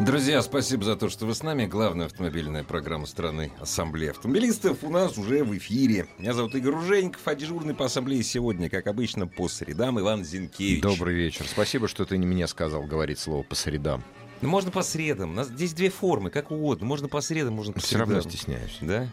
[0.00, 1.66] Друзья, спасибо за то, что вы с нами.
[1.66, 6.06] Главная автомобильная программа страны Ассамблея автомобилистов у нас уже в эфире.
[6.18, 10.82] Меня зовут Игорь Ужеников, а дежурный по ассамблее сегодня, как обычно, по средам Иван Зинкевич.
[10.82, 11.46] Добрый вечер.
[11.48, 14.02] Спасибо, что ты не мне сказал говорить слово по средам.
[14.42, 15.30] Ну, можно по средам.
[15.30, 16.86] У нас здесь две формы, как угодно.
[16.86, 18.10] Можно по средам, можно по Все средам.
[18.10, 18.76] равно стесняюсь.
[18.80, 19.08] Да?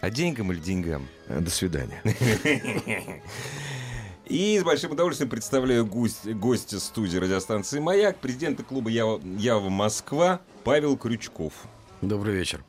[0.00, 1.06] А деньгам или деньгам?
[1.28, 2.02] Э, До свидания.
[4.32, 10.40] И с большим удовольствием представляю гость, гостя студии радиостанции «Маяк», президента клуба «Ява, Ява Москва»
[10.64, 11.52] Павел Крючков.
[12.00, 12.64] Добрый вечер.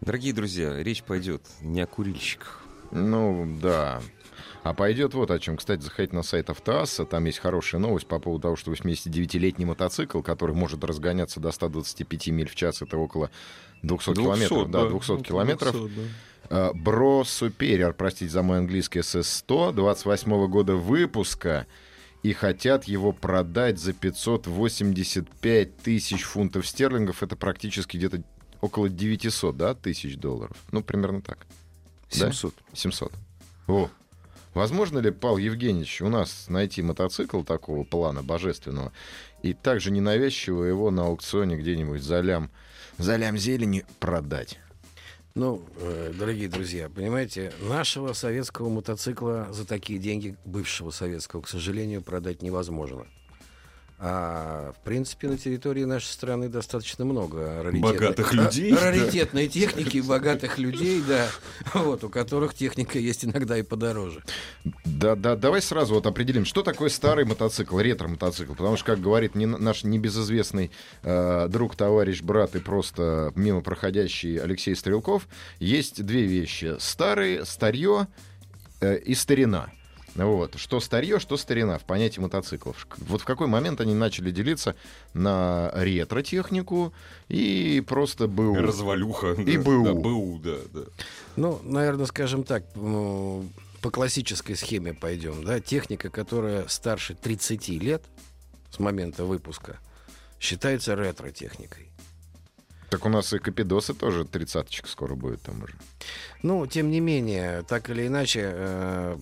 [0.00, 2.62] Дорогие друзья, речь пойдет не о курильщиках.
[2.92, 4.00] Ну, да.
[4.62, 5.58] А пойдет вот о чем.
[5.58, 10.22] Кстати, заходите на сайт Автоасса, там есть хорошая новость по поводу того, что 89-летний мотоцикл,
[10.22, 13.30] который может разгоняться до 125 миль в час, это около
[13.82, 14.70] 200, километров.
[14.70, 15.76] Да, 200 километров.
[15.76, 15.88] Э,
[16.50, 21.66] Бро Superior, простите за мой английский, SS100, 28 года выпуска,
[22.22, 27.22] и хотят его продать за 585 тысяч фунтов стерлингов.
[27.22, 28.22] Это практически где-то
[28.60, 30.56] около 900, да, тысяч долларов.
[30.72, 31.46] Ну, примерно так.
[32.10, 32.32] Да?
[32.32, 32.54] 700.
[32.72, 33.12] 700.
[33.68, 33.90] О.
[34.54, 38.92] Возможно ли, Павел Евгеньевич, у нас найти мотоцикл такого плана божественного
[39.42, 42.50] и также ненавязчиво его на аукционе где-нибудь за лям,
[42.96, 44.60] за лям зелени продать?
[45.36, 52.02] Ну, э, дорогие друзья, понимаете, нашего советского мотоцикла за такие деньги, бывшего советского, к сожалению,
[52.02, 53.08] продать невозможно.
[53.98, 58.80] А в принципе на территории нашей страны достаточно много раритетной, Богатых а, людей, да.
[58.80, 61.28] раритетной техники, богатых людей, да,
[61.74, 64.22] вот, у которых техника есть иногда и подороже.
[64.84, 68.54] Да, да, давай сразу вот определим, что такое старый мотоцикл, ретро-мотоцикл.
[68.54, 74.38] Потому что, как говорит не- наш небезызвестный э, друг, товарищ, брат и просто мимо проходящий
[74.38, 75.28] Алексей Стрелков,
[75.60, 76.76] есть две вещи.
[76.80, 78.08] Старые, старье
[78.80, 79.70] э, и старина.
[80.14, 80.56] Вот.
[80.56, 82.86] Что старье, что старина в понятии мотоциклов.
[82.98, 84.76] Вот в какой момент они начали делиться
[85.12, 86.92] на ретро-технику
[87.28, 88.54] и просто БУ.
[88.54, 89.32] Развалюха.
[89.32, 89.84] И да, БУ.
[89.84, 90.80] Да, БУ, да, да.
[91.36, 98.02] Ну, наверное, скажем так, м, по классической схеме пойдем, да, техника, которая старше 30 лет
[98.70, 99.78] с момента выпуска,
[100.38, 101.90] считается ретро-техникой.
[102.90, 105.74] Так у нас и Капидосы тоже тридцаточка скоро будет там уже.
[106.42, 109.16] Ну, тем не менее, так или иначе, э,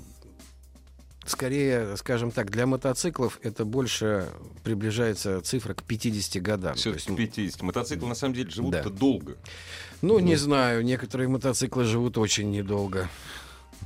[1.25, 4.28] скорее, скажем так, для мотоциклов это больше
[4.65, 6.72] приближается цифра к 50 годам.
[6.75, 7.62] То Все-таки есть, 50.
[7.62, 8.91] Мотоциклы на самом деле живут-то Да.
[8.91, 9.37] долго.
[10.00, 13.09] ну, не знаю, некоторые мотоциклы живут очень недолго.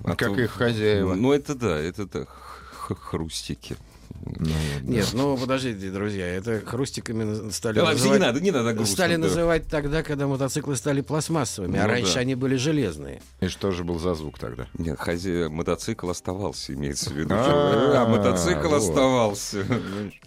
[0.04, 1.14] А как то- их хозяева.
[1.14, 3.76] Ну, это да, это да, хрустики.
[4.24, 4.46] Ну,
[4.80, 4.92] да.
[4.92, 8.20] Нет, ну подождите, друзья, это хрустиками стали Да называть...
[8.20, 9.22] не надо, не надо грустно, Стали да.
[9.22, 12.20] называть тогда, когда мотоциклы стали пластмассовыми, а Ну раньше да.
[12.20, 13.20] они были железные.
[13.40, 14.66] И что же был за звук тогда?
[14.78, 15.48] Нет, хозя...
[15.48, 17.34] мотоцикл оставался, имеется в виду.
[17.34, 19.64] А, А, мотоцикл оставался.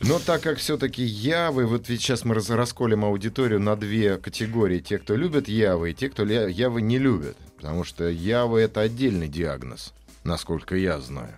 [0.01, 4.79] Но так как все-таки Явы, вот ведь сейчас мы расколем аудиторию на две категории.
[4.79, 7.38] Те, кто любят Явы, и те, кто Явы не любят.
[7.57, 11.38] Потому что Явы— это отдельный диагноз, насколько я знаю.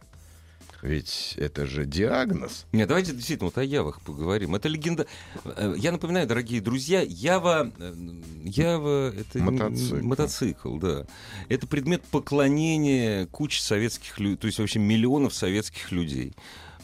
[0.81, 2.66] Ведь это же диагноз.
[2.72, 4.56] Нет, давайте действительно вот о Явах поговорим.
[4.56, 5.06] Это легенда.
[5.46, 7.94] Э, Я напоминаю, дорогие друзья, Ява, э,
[8.44, 9.96] Ява это Мотоцикл.
[10.06, 11.06] мотоцикл, да.
[11.50, 16.34] Это предмет поклонения кучи советских людей, то есть вообще миллионов советских людей.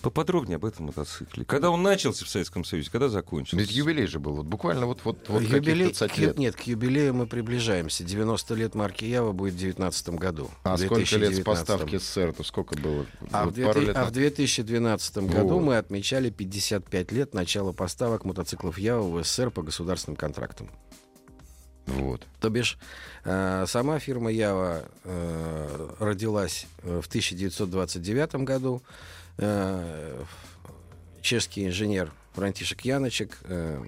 [0.01, 1.43] Поподробнее об этом мотоцикле.
[1.45, 3.57] Когда он начался в Советском Союзе, когда закончился?
[3.57, 4.33] Ведь юбилей же был.
[4.35, 6.37] Вот буквально вот, вот, вот Юбилей- 30 к- лет.
[6.37, 8.03] Нет, к юбилею мы приближаемся.
[8.03, 10.49] 90 лет марки Ява будет в 2019 году.
[10.63, 11.43] А В сколько лет с 2019.
[11.45, 12.33] поставки СССР?
[12.33, 13.05] То сколько было?
[13.31, 14.13] А, Вот в, пару 2000 лет а в назад.
[14.13, 15.61] 2012 году Вот.
[15.61, 20.69] мы отмечали 55 лет начала поставок мотоциклов Ява в СССР по государственным контрактам.
[21.87, 22.21] Вот.
[22.41, 22.77] То бишь,
[23.23, 28.81] э, сама фирма Ява э, родилась э, в 1929 году.
[29.37, 30.23] Э,
[31.21, 33.83] чешский инженер Франтишек Яночек э,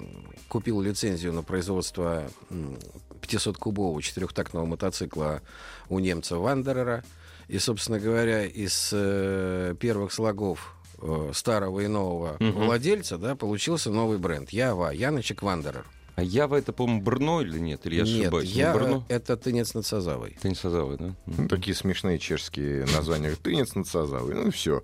[0.48, 2.78] купил лицензию на производство м,
[3.22, 5.42] 500-кубового четырехтактного мотоцикла
[5.90, 7.04] у немца Вандерера.
[7.48, 12.66] И, собственно говоря, из э, первых слогов э, старого и нового Мгм.
[12.66, 14.50] владельца да, получился новый бренд.
[14.52, 15.86] Ява, Яночек Вандерер.
[16.16, 17.86] А Ява это, по-моему, Брно или нет?
[17.86, 18.50] Или я Нет, ошибаюсь?
[18.52, 19.06] я, Ну, Брно?
[19.10, 20.38] это тынец над Сазавой.
[20.42, 21.16] Ты не Сазавы, да?
[21.28, 23.34] Ну, такие смешные чешские названия.
[23.42, 24.34] Тынец над Сазавой.
[24.36, 24.84] Ну, все.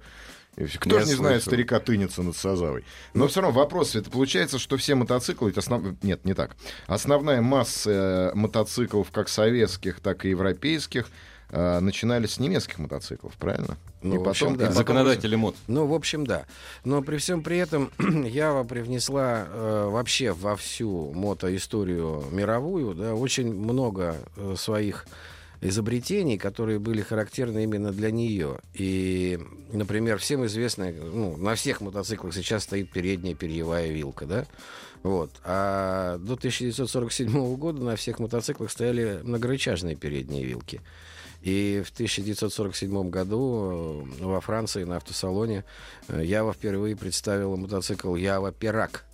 [0.80, 2.86] Кто же не знает старика Тыница над Сазавой?
[3.14, 6.02] Но все равно вопрос, это получается, что все мотоциклы, ведь основ...
[6.02, 6.56] нет, не так.
[6.88, 11.08] Основная масса э, мотоциклов, как советских, так и европейских,
[11.50, 13.78] э, начинались с немецких мотоциклов, правильно?
[14.02, 14.64] Ну, И в общем, потом- да.
[14.66, 15.56] и потом Законодатели мод.
[15.68, 16.46] Ну, в общем, да.
[16.84, 23.54] Но при всем при этом Ява привнесла э, вообще во всю мотоисторию мировую да, очень
[23.54, 25.06] много э, своих
[25.62, 28.60] изобретений, которые были характерны именно для нее.
[28.74, 29.40] И,
[29.72, 34.46] например, всем известно, ну, на всех мотоциклах сейчас стоит передняя перьевая вилка, да?
[35.04, 35.30] Вот.
[35.44, 40.82] А до 1947 года на всех мотоциклах стояли многорычажные передние вилки.
[41.44, 45.64] И в 1947 году э, во Франции на автосалоне
[46.08, 49.06] э, Ява впервые представила мотоцикл Ява Пирак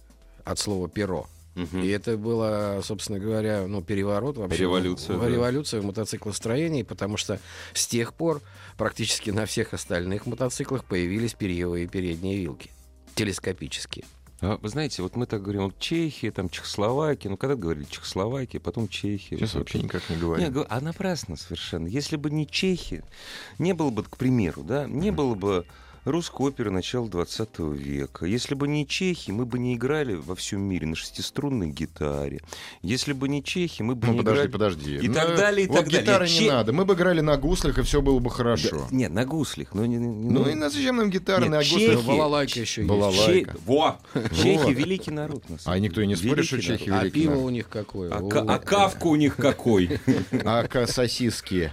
[0.45, 1.27] от слова перо.
[1.55, 4.59] И это было, собственно говоря, ну, переворот вообще.
[4.59, 5.27] Революция, в- да.
[5.27, 7.39] Революция в мотоциклостроении, потому что
[7.73, 8.41] с тех пор
[8.77, 12.71] практически на всех остальных мотоциклах появились перьевые передние вилки.
[13.15, 14.05] Телескопические.
[14.39, 18.59] А вы знаете, вот мы так говорим, вот Чехия, там Чехословакия, ну когда говорили Чехословакия,
[18.59, 19.37] потом Чехия.
[19.37, 20.51] Сейчас Вот вообще это- никак не Не, говорю.
[20.51, 21.85] го- а напрасно совершенно.
[21.85, 23.03] Если бы не Чехия,
[23.59, 25.65] не было бы, к примеру, да, не было бы
[26.05, 28.25] русской оперы начала 20 века.
[28.25, 32.41] Если бы не чехи, мы бы не играли во всем мире на шестиструнной гитаре.
[32.81, 34.51] Если бы не чехи, мы бы Ну, не подожди, играли...
[34.51, 34.95] подожди.
[34.97, 36.01] И Ну, так далее, и вот так далее.
[36.01, 36.73] гитары не Че- надо.
[36.73, 38.87] Мы бы играли на гуслях, и все было бы хорошо.
[38.89, 39.73] Да, нет, на гуслях.
[39.73, 42.05] Но, не- не- Ну, и на- зачем нам гитары Нет, на чехи- гуслях?
[42.05, 42.89] Балалайка еще есть.
[42.89, 43.51] Балалайка.
[43.53, 43.99] Че- Во!
[44.35, 45.43] Чехи великий народ.
[45.49, 47.01] на А никто и не спорит, что Великий чехи народ.
[47.01, 47.45] А великий пиво народ.
[47.45, 48.11] у них какое?
[48.11, 48.17] А,
[48.55, 49.99] а кавка у них какой?
[50.45, 51.71] А сосиски?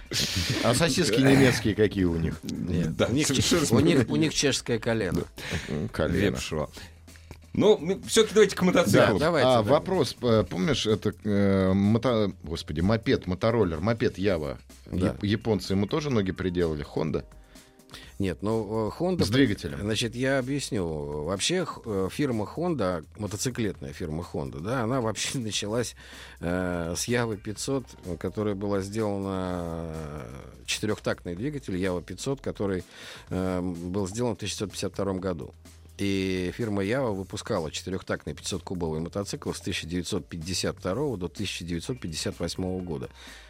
[0.63, 2.39] А сосиски немецкие какие у них?
[2.43, 3.27] Нет, Да, у, них,
[4.19, 5.23] них, у них чешское колено.
[5.91, 6.17] Колено.
[6.35, 6.69] Лепшего.
[7.53, 9.19] Ну, все-таки давайте к Да, мотоциклу.
[9.19, 9.71] давайте, а да.
[9.71, 14.59] вопрос, э, помнишь, это э, мото- господи, мопед, мотороллер, мопед Ява.
[14.85, 15.07] Да.
[15.07, 17.25] Яп- Японцы ему тоже ноги приделали, Honda
[18.19, 19.23] Нет, ну, э, Honda...
[19.23, 19.79] с двигателем.
[19.79, 21.23] Значит, я объясню.
[21.23, 25.95] Вообще э, фирма Honda, мотоциклетная фирма Honda, да, она вообще началась
[26.41, 32.83] э, с Явы 500, э, которая была сделана э, четырехтактный двигатель Ява 500, который
[33.29, 35.53] э, был сделан в 1952 году.
[35.99, 43.09] И фирма Ява выпускала четырехтактный 500-кубовый мотоцикл с 1952 до 1958 года.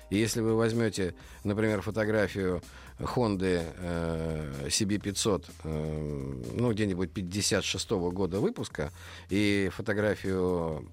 [0.09, 1.13] И если вы возьмете,
[1.43, 2.63] например, фотографию
[2.97, 8.91] Honda э, CB500, э, ну, где-нибудь 56 года выпуска,
[9.29, 10.89] и фотографию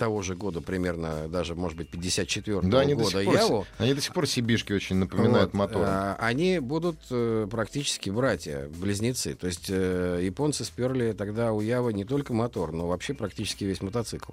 [0.00, 3.66] того же года, примерно, даже, может быть, 54 Да, они до, года сих пор, Яву,
[3.76, 5.82] они до сих пор сибишки очень напоминают вот, мотор.
[5.86, 9.34] а, они будут э, практически братья, близнецы.
[9.34, 13.82] То есть э, японцы сперли тогда у Явы не только мотор, но вообще практически весь
[13.82, 14.32] мотоцикл.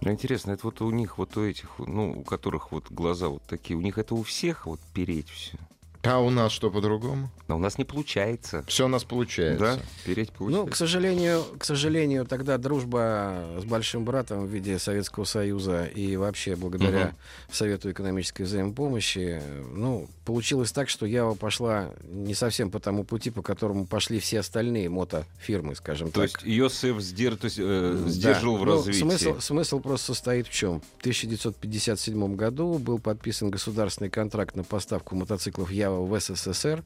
[0.00, 3.42] Ну, Интересно, это вот у них, вот у этих, ну, у которых вот глаза вот
[3.48, 5.58] такие, у них это у всех вот переть все.
[6.06, 7.30] А у нас что по-другому?
[7.48, 8.64] Но у нас не получается.
[8.68, 9.76] Все у нас получается.
[9.76, 10.78] Да, переть Ну, к получается.
[10.78, 17.06] сожалению, к сожалению, тогда дружба с большим братом в виде Советского Союза и вообще благодаря
[17.06, 17.16] Мгм.
[17.50, 19.42] Совету экономической взаимопомощи,
[19.72, 24.40] ну, получилось так, что Ява пошла не совсем по тому пути, по которому пошли все
[24.40, 26.42] остальные мотофирмы, скажем То так.
[26.42, 28.08] есть Иосиф сдер- то есть, э, Да.
[28.10, 29.00] сдерживал в Ну, развитии.
[29.00, 30.80] Смысл, смысл просто состоит в чем?
[30.98, 36.84] В 1957 году был подписан государственный контракт на поставку мотоциклов Ява в СССР.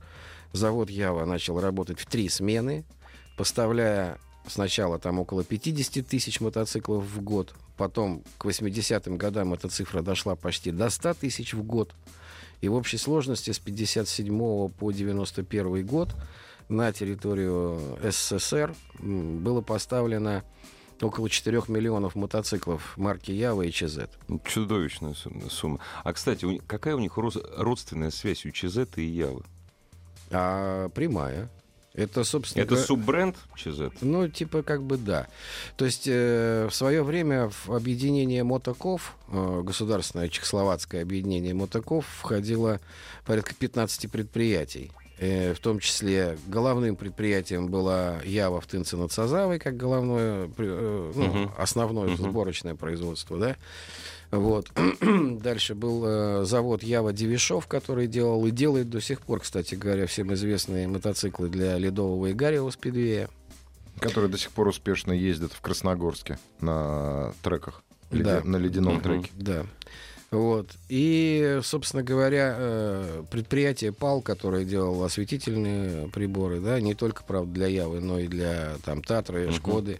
[0.52, 2.84] Завод Ява начал работать в три смены,
[3.36, 10.02] поставляя сначала там около 50 тысяч мотоциклов в год, потом к 80-м годам эта цифра
[10.02, 11.94] дошла почти до 100 тысяч в год.
[12.60, 16.14] И в общей сложности с 57 по 91 год
[16.68, 20.42] на территорию СССР было поставлено
[21.02, 24.00] около 4 миллионов мотоциклов марки Ява и ЧЗ.
[24.28, 25.14] Ну, Чудовищная
[25.50, 25.80] сумма-.
[26.04, 29.42] А, кстати, какая у них родственная связь у ЧЗ и Явы?
[30.30, 31.48] А прямая.
[31.98, 33.90] Это, собственно, Это суббренд ЧЗ?
[34.02, 35.26] Ну, типа, как бы да.
[35.76, 42.80] То есть э, в свое время в объединение мотоков, э, государственное чехословацкое объединение мотоков, входило
[43.26, 44.92] порядка 15 предприятий.
[45.20, 51.12] Э, в том числе головным предприятием была Ява в Тынце над Сазавой, как головное, э,
[51.14, 51.52] ну, Мгм.
[51.58, 52.30] основное Мгм.
[52.30, 53.56] сборочное производство, да.
[54.30, 54.70] Вот.
[55.02, 60.06] Дальше был э, завод Ява Девишов, который делал и делает до сих пор, кстати говоря,
[60.06, 63.28] всем известные мотоциклы для ледового и гаревого спидвея.
[63.98, 67.82] Которые до сих пор успешно ездят в Красногорске на треках.
[68.12, 68.40] леди- Да.
[68.44, 69.02] На ледяном Мгм.
[69.02, 69.30] треке.
[69.34, 69.66] Да.
[70.30, 70.68] Вот.
[70.90, 77.66] И, собственно говоря, э, предприятие ПАЛ, которое делало осветительные приборы, да, не только, правда, для
[77.68, 79.98] Явы, но и для там, Татры, Шкоды.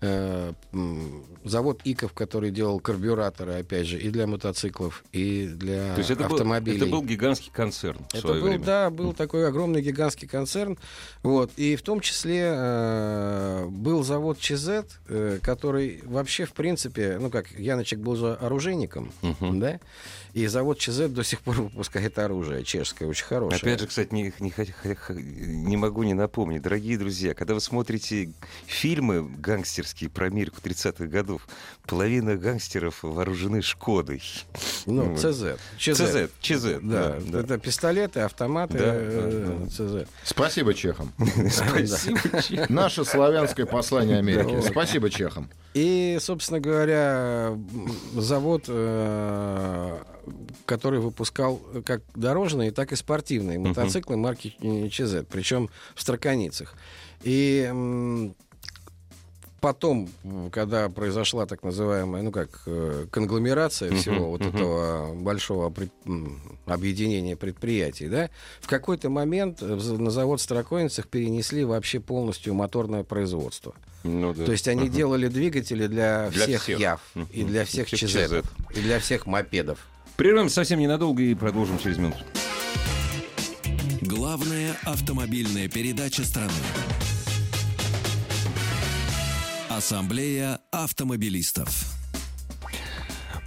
[0.00, 5.98] Э, м, Завод ИКов, который делал карбюраторы, опять же, и для мотоциклов, и для То
[5.98, 6.76] есть это был, автомобилей.
[6.78, 8.64] это был гигантский концерн в Это свое был, время.
[8.64, 10.78] да, был такой огромный гигантский концерн.
[11.22, 11.50] Вот.
[11.56, 17.50] И в том числе э, был завод ЧЗ, э, который вообще, в принципе, ну как,
[17.58, 19.57] Яночек был же оружейником, Мгм.
[19.60, 19.80] Да,
[20.38, 23.60] и завод ЧЗ до сих пор выпускает оружие чешское, очень хорошее.
[23.60, 24.52] Опять же, кстати, не, не,
[25.66, 28.30] не могу не напомнить, дорогие друзья, когда вы смотрите
[28.66, 31.48] фильмы гангстерские про Америку 30-х годов,
[31.86, 34.22] половина гангстеров вооружены Шкодой.
[34.86, 35.58] Ну, Ну, ЦЗ.
[35.76, 35.96] ЧЗ.
[35.96, 36.64] ЧЗ, ЧЗ.
[36.82, 37.40] Да, да.
[37.40, 40.08] это пистолеты, автоматы, Да, э, да, ЦЗ.
[40.22, 41.12] Спасибо чехам.
[41.50, 42.42] Спасибо.
[42.42, 42.70] Чех.
[42.70, 44.54] Наше славянское послание Америки.
[44.54, 44.64] Вот.
[44.64, 45.50] Спасибо чехам.
[45.74, 47.56] И, собственно говоря,
[48.14, 49.98] завод, э,
[50.66, 56.74] который выпускал как дорожные, так и спортивные мотоциклы марки э, ЧЗ, причем в Страконицах.
[57.22, 58.32] И
[59.60, 60.08] потом,
[60.52, 64.54] когда произошла так называемая, ну как, э, конгломерация всего вот мгм.
[64.54, 65.72] этого большого
[66.06, 68.30] м, объединения предприятий, да,
[68.60, 73.74] в какой-то момент на завод в Страконицах перенесли вообще полностью моторное производство.
[74.04, 74.44] Ну, да.
[74.44, 74.92] То есть они Ага.
[74.92, 76.78] делали двигатели для, Для всех, всех.
[76.78, 77.28] Яв, Мгм.
[77.32, 78.44] и для всех Всех ЧЗ,
[78.76, 79.80] и для всех мопедов.
[80.18, 82.18] Прервемся совсем ненадолго и продолжим через минуту.
[84.00, 86.50] Главная автомобильная передача страны.
[89.68, 91.97] Ассамблея автомобилистов.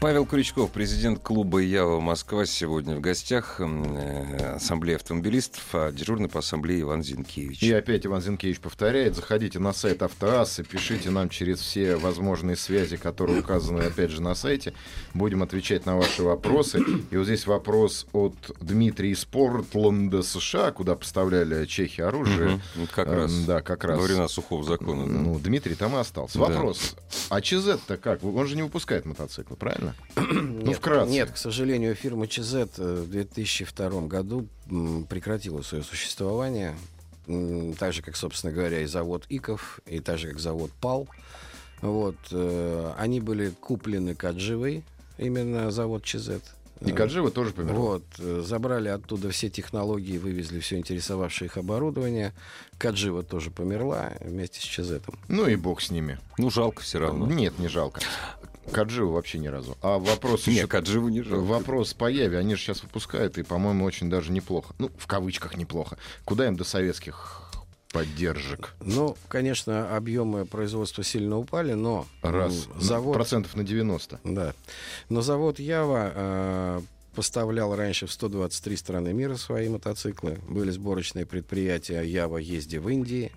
[0.01, 6.39] Павел Крючков, президент клуба «Ява Москва», сегодня в гостях э, Ассамблеи автомобилистов, а дежурный по
[6.39, 7.61] ассамблее Иван Зинкевич.
[7.61, 12.97] И опять Иван Зинкевич повторяет, заходите на сайт Автоассы, пишите нам через все возможные связи,
[12.97, 14.73] которые указаны опять же на сайте.
[15.13, 16.79] Будем отвечать на ваши вопросы.
[17.11, 22.59] И вот здесь вопрос от Дмитрия из Портленда, США, куда поставляли чехи оружие.
[22.75, 23.31] Ну, Как Эм, раз.
[23.45, 23.99] Да, как раз.
[23.99, 25.05] Во времена сухого закона.
[25.05, 25.11] да.
[25.13, 26.39] Ну, Дмитрий там и остался.
[26.39, 26.45] Да.
[26.45, 26.95] Вопрос.
[27.29, 28.23] А ЧЗ-то как?
[28.23, 29.90] Он же не выпускает мотоциклы, правильно?
[30.15, 31.11] Ну, нет, вкратце.
[31.11, 34.47] нет, к сожалению, фирма ЧЗ э, в 2002 году
[35.09, 36.75] прекратила свое существование.
[37.79, 41.07] Так же, как, собственно говоря, и завод ИКов, и так же, как завод ПАЛ.
[41.81, 44.83] Вот, э, они были куплены Кадживой,
[45.17, 46.41] именно завод ЧЗ.
[46.85, 47.79] И Каджива тоже померла.
[47.79, 52.33] Вот, э, забрали оттуда все технологии, вывезли все интересовавшее их оборудование.
[52.77, 55.15] Каджива тоже померла вместе с Чезетом.
[55.27, 56.19] Ну и бог с ними.
[56.37, 57.27] Ну, жалко все равно.
[57.27, 58.01] Нет, не жалко.
[58.71, 59.77] Каджива вообще ни разу.
[59.81, 61.43] А вопрос Нет, еще- Кадживу не жалко.
[61.43, 62.37] Вопрос по Яве.
[62.37, 64.73] Они же сейчас выпускают, и, по-моему, очень даже неплохо.
[64.79, 65.97] Ну, в кавычках неплохо.
[66.25, 67.51] Куда им до советских
[67.91, 68.73] поддержек?
[68.79, 72.65] Ну, конечно, объемы производства сильно упали, но Раз.
[72.67, 74.19] м, Ну, завод, Процентов на 90.
[74.23, 74.53] да,
[75.09, 80.39] но завод Ява э, поставлял раньше в 123 страны мира свои мотоциклы.
[80.47, 83.31] Были сборочные предприятия Ява езди в Индии.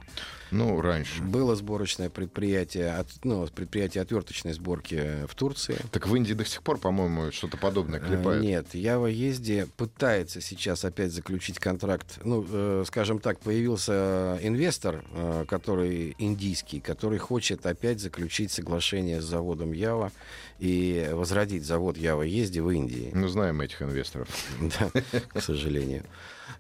[0.50, 1.21] Ну, раньше.
[1.21, 5.76] Было сборочное предприятие, от, ну, предприятие отверточной сборки в Турции.
[5.90, 8.43] Так в Индии до сих пор, по-моему, что-то подобное Э, клепают.
[8.43, 12.21] Нет, Ява Езди пытается сейчас опять заключить контракт.
[12.25, 19.25] Ну, э, скажем так, появился инвестор, э, который индийский, который хочет опять заключить соглашение с
[19.25, 20.12] заводом Ява
[20.58, 23.11] и возродить завод Ява Езди в Индии.
[23.14, 24.28] Ну, знаем этих инвесторов.
[24.61, 24.90] Да,
[25.28, 26.04] к сожалению.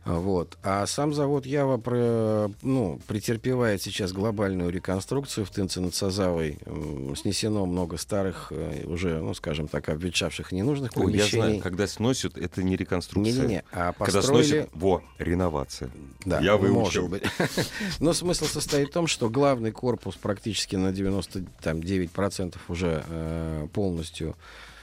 [0.04, 0.58] Вот.
[0.62, 6.58] А сам завод Ява про, ну, претерпевает сейчас глобальную реконструкцию в Тынце над Сазавой.
[7.16, 11.42] Снесено много старых, э, уже, ну, скажем так, обветшавших ненужных Ой, я помещений.
[11.46, 13.32] знаю, когда сносят, это не реконструкция.
[13.34, 14.44] Не-не-не, а Когда построили...
[14.44, 15.90] сносят, во, реновация.
[16.24, 17.10] Да, Я выучил.
[17.98, 24.73] Но смысл состоит в том, что главный корпус практически на 99% уже э, полностью э,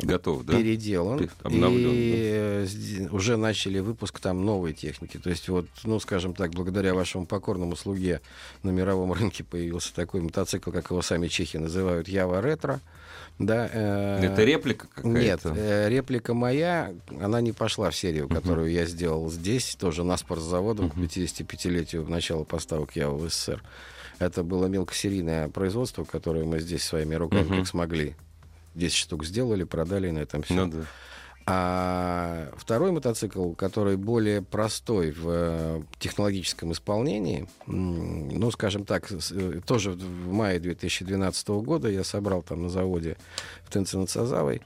[0.00, 0.56] Готов, да?
[0.56, 1.18] переделан.
[1.18, 5.18] Пе- обновлен, и э, сди- уже начали выпуск там новой техники.
[5.18, 8.20] То есть вот, ну, скажем так, благодаря вашему покорному слуге
[8.62, 12.80] на мировом рынке появился такой мотоцикл, как его сами чехи называют, Ява Ретро.
[13.38, 15.54] Да, э, Это реплика нет, какая-то?
[15.58, 20.90] э, реплика моя, она не пошла в серию, которую я сделал здесь, тоже на спортзаводом
[20.90, 23.62] к 55-летию начала поставок я в СССР.
[24.18, 27.58] Это было мелкосерийное производство, которое мы здесь своими руками Мгм.
[27.60, 28.14] как смогли.
[28.74, 30.54] 10 штук сделали, продали, и на этом все.
[30.54, 30.86] Ну да.
[31.46, 39.92] А второй мотоцикл, который более простой в э, технологическом исполнении, ну, скажем так, э, тоже
[39.92, 43.16] в мае 2012 года я собрал там на заводе
[43.64, 44.62] в Тенце над Сазавой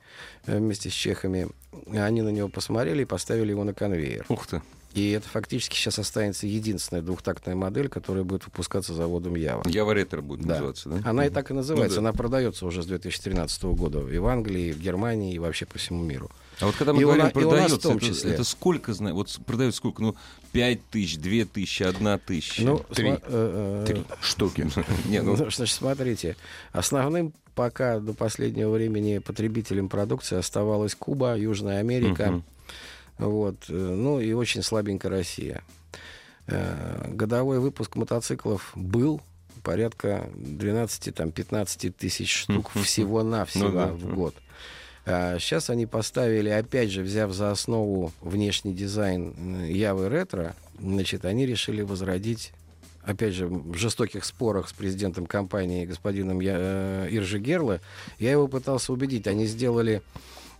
[0.47, 1.49] э, вместе с чехами.
[1.91, 4.27] Они на него посмотрели и поставили его на конвейер.
[4.29, 4.61] Ух ты.
[4.95, 9.63] И это фактически сейчас останется единственная двухтактная модель, которая будет выпускаться заводом Ява.
[9.67, 10.55] Ява Ретро будет Да.
[10.55, 11.01] называться, да?
[11.11, 11.97] Она и так и называется.
[11.97, 12.09] Ну да.
[12.11, 15.79] Она продается уже с 2013 года и в Англии, и в Германии, и вообще по
[15.79, 16.31] всему миру.
[16.61, 18.31] А вот когда мы И у говорим и у продается, в том это, числе.
[18.35, 20.01] это сколько, знаю, вот продают сколько?
[20.01, 20.15] Ну,
[20.53, 22.63] 5 тысяч, 2 тысячи, 1 тысяча.
[22.63, 23.09] Ну, Три.
[23.09, 24.71] сма- э, э, Три штуки.
[25.09, 26.37] Не, ну, Ну, значит, смотрите,
[26.71, 32.41] основным пока до последнего времени потребителем продукции оставалась Куба, Южная Америка.
[33.19, 35.63] Вот, э, ну и очень слабенькая Россия.
[36.47, 39.21] Э, Годовой выпуск мотоциклов был
[39.63, 44.35] порядка 12-15 тысяч штук всего-навсего Ну да, в год.
[45.07, 51.25] А сейчас они поставили, опять же, взяв за основу внешний дизайн м, Явы Ретро, значит,
[51.25, 52.53] они решили возродить
[53.07, 57.81] опять же, в жестоких спорах с президентом компании господином Я- э, Иржи Герло,
[58.19, 59.27] я его пытался убедить.
[59.27, 60.01] Они сделали,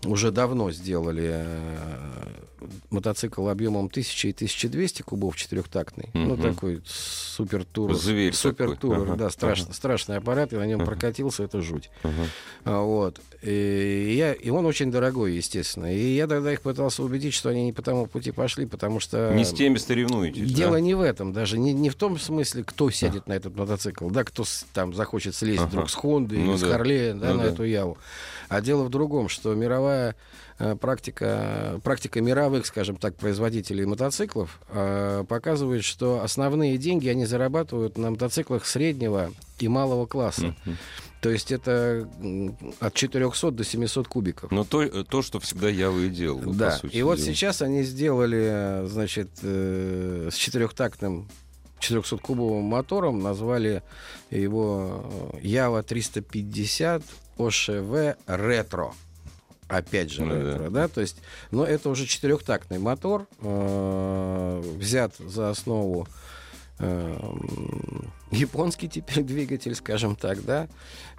[0.07, 2.29] уже давно сделали э,
[2.91, 6.11] мотоцикл объемом 1000 и 1200 кубов четырехтактный.
[6.15, 6.43] Ну, Мгм.
[6.55, 7.95] такой супер тур.
[7.95, 8.77] Зверь Супер такой.
[8.77, 9.75] тур, Ага, да, страшно, ага.
[9.75, 10.91] страшный аппарат, и на нем Ага.
[10.93, 11.91] прокатился, это жуть.
[12.03, 12.13] Ага.
[12.65, 13.21] А, Вот.
[13.43, 15.95] И, я, и он очень дорогой, естественно.
[15.95, 19.35] И я тогда их пытался убедить, что они не по тому пути пошли, потому что...
[19.35, 20.81] Не с теми соревнуетесь, Дело да?
[20.81, 24.25] не в этом, даже не, не в том смысле, кто сядет на этот мотоцикл, да,
[24.25, 25.69] кто с- там захочет слезть Ага.
[25.69, 26.69] вдруг с Хонды Ну или с да.
[26.69, 27.49] Харлея да, Ну на да.
[27.51, 27.99] эту Яву.
[28.49, 30.15] А дело в другом, что мировая
[30.81, 38.11] практика, практика мировых, скажем так, производителей мотоциклов э, показывает, что основные деньги они зарабатывают на
[38.11, 40.55] мотоциклах среднего и малого класса.
[41.21, 42.07] То есть это
[42.81, 44.51] от 400 до 700 кубиков.
[44.51, 47.83] Но то, то, что всегда я и делал, да, по сути и вот сейчас они
[47.83, 51.27] сделали, э, значит, э, с четырехтактным
[51.81, 53.83] 400-кубовым мотором, назвали
[54.31, 57.03] его э, Ява 350
[57.39, 58.93] ОШВ Ретро.
[59.77, 60.53] Опять же, Ну да.
[60.53, 61.17] ретро, да, то есть,
[61.51, 66.07] но это уже четырехтактный мотор, э, взят за основу
[66.79, 67.19] э,
[68.31, 70.69] японский теперь двигатель, скажем так, да,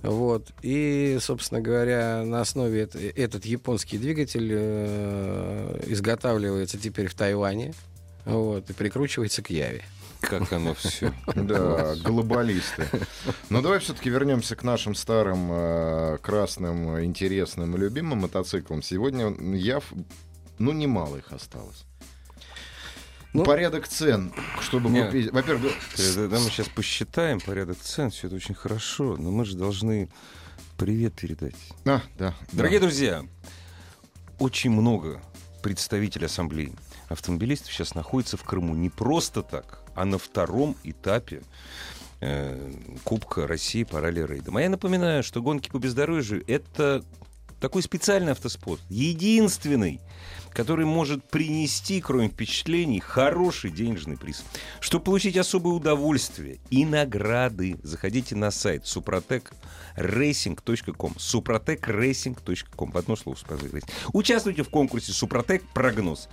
[0.02, 7.74] вот, и, собственно говоря, на основе эт- этот японский двигатель э, изготавливается теперь в Тайване,
[8.26, 9.84] вот, и прикручивается к Яве.
[10.22, 11.14] Как оно все.
[11.36, 12.88] Да, глобалисты.
[13.50, 18.82] Но давай все-таки вернемся к нашим старым, э, красным, интересным, любимым мотоциклам.
[18.82, 19.82] Сегодня я,
[20.58, 21.86] ну, немало их осталось.
[23.34, 25.06] Ну, Порядок цен, чтобы Не.
[25.06, 25.32] купить...
[25.32, 30.10] Во-первых, Когда мы сейчас посчитаем порядок цен, все это очень хорошо, но мы же должны
[30.78, 31.56] привет передать.
[31.86, 32.86] а, да, Дорогие да.
[32.86, 33.26] друзья,
[34.40, 35.22] очень много
[35.62, 36.74] представителей ассамблеи
[37.10, 41.42] автомобилистов сейчас находится в Крыму не просто так, а на втором этапе
[42.22, 42.72] э,
[43.04, 44.58] Кубка России по ралли-рейдам.
[44.58, 47.04] А я напоминаю, что гонки по бездорожью— это
[47.60, 50.00] такой специальный автоспорт, единственный,
[50.52, 54.44] который может принести, кроме впечатлений, хороший денежный приз.
[54.80, 63.84] Чтобы получить особое удовольствие и награды, заходите на сайт suprotecracing.com suprotecracing.com В одно слово «Супротек».
[64.14, 66.30] Участвуйте в конкурсе «Супротек прогноз».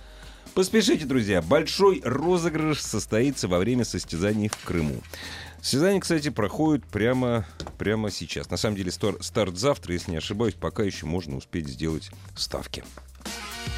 [0.53, 5.01] Поспешите, друзья, большой розыгрыш состоится во время состязаний в Крыму.
[5.61, 7.47] Состязания, кстати, проходят прямо,
[7.79, 8.51] прямо сейчас.
[8.51, 12.83] На самом деле стар- старт завтра, если не ошибаюсь, пока еще можно успеть сделать ставки.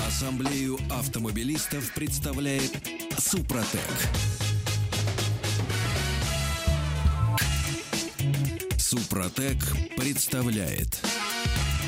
[0.06, 2.72] Ассамблею автомобилистов представляет
[3.18, 3.80] Супротек.
[8.78, 9.58] Супротек
[9.96, 11.00] представляет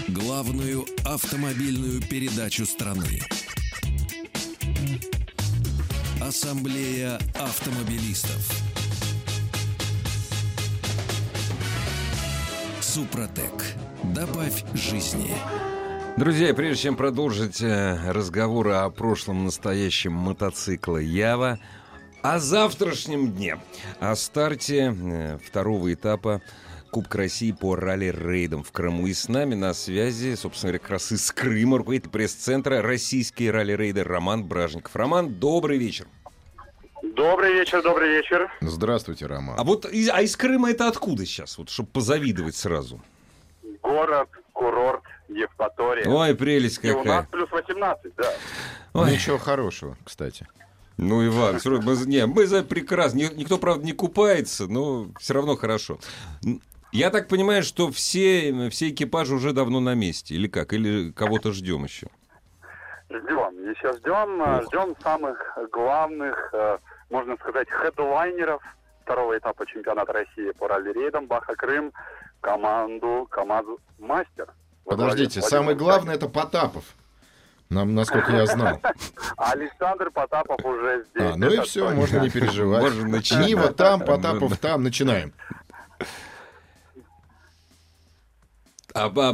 [0.08, 3.22] главную автомобильную передачу страны.
[6.22, 8.52] Ассамблея автомобилистов.
[12.82, 13.76] Супротек.
[14.04, 15.32] Добавь жизни.
[16.18, 21.60] Друзья, прежде чем продолжить э, разговоры о прошлом настоящем мотоцикла Ява,
[22.24, 23.60] о завтрашнем дне,
[24.00, 26.42] о старте э, второго этапа
[26.98, 29.06] Кубка России по ралли-рейдам в Крыму.
[29.06, 34.04] И с нами на связи, собственно говоря, как раз из Крыма, руководитель пресс-центра «Российские ралли-рейды»
[34.04, 34.96] Роман Бражников.
[34.96, 36.08] Роман, добрый вечер.
[37.04, 38.52] Добрый вечер, добрый вечер.
[38.62, 39.60] Здравствуйте, Роман.
[39.60, 43.00] А вот из, а из Крыма это откуда сейчас, вот, чтобы позавидовать сразу?
[43.84, 46.10] Город, курорт, Евпатория.
[46.10, 47.28] Ой, прелесть И у нас какая.
[47.30, 48.34] плюс 18, да.
[48.94, 49.12] Ой.
[49.12, 50.48] Ничего хорошего, кстати.
[51.00, 53.20] Ну, Иван, мы, за- не, мы за прекрасно.
[53.20, 56.00] Ни- Никто, правда, не купается, но все равно хорошо.
[56.92, 60.74] Я так понимаю, что все, все экипажи уже давно на месте, или как?
[60.74, 62.08] Или кого-то ждем еще?
[63.10, 64.42] Ждем, еще ждем.
[64.42, 65.38] э, Ждем самых
[65.72, 66.78] главных, э,
[67.10, 68.62] можно сказать, хедлайнеров
[69.04, 71.94] второго этапа чемпионата России по ралли-рейдам Баха-Крым,
[72.42, 73.66] команду КамАЗ
[74.00, 74.48] «Мастер».
[74.86, 76.84] Во главе Подождите, с самое Владимиром главное это Потапов.
[77.70, 78.82] Нам, насколько я знал.
[79.38, 81.34] Александр Потапов уже здесь.
[81.34, 81.96] А, ну и все, точно.
[81.96, 82.82] можно не переживать.
[82.82, 83.48] Можно начинать.
[83.48, 85.34] Нива там, Потапов там, начинаем.
[88.98, 89.34] А, а,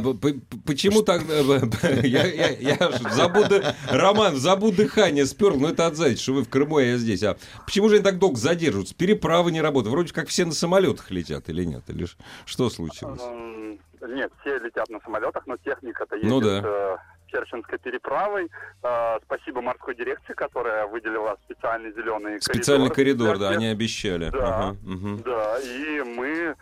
[0.66, 1.22] почему так...
[1.28, 3.62] э, Я, я, я забуду...
[3.90, 7.22] Роман, забуду дыхание спер, но это от зайца, что вы в Крыму, а я здесь.
[7.22, 8.94] А почему же они так долго задерживаются?
[8.94, 9.92] Переправы не работают.
[9.92, 11.82] Вроде как все на самолетах летят или нет?
[11.88, 12.06] Или
[12.46, 13.20] что случилось?
[14.06, 16.60] Нет, все летят на самолетах, но техника-то едет Ну да.
[16.62, 16.96] э,
[17.32, 18.50] Керченской переправой.
[18.82, 23.28] Э, Спасибо морской дирекции, которая выделила специальный зеленый Специальный коридор.
[23.28, 24.28] коридор, да, они обещали.
[24.30, 24.38] Да.
[24.68, 25.22] Ага, мгм.
[25.24, 26.54] Да, и мы